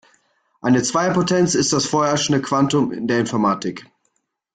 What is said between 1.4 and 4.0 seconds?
ist das vorherrschende Quantum in der Informatik.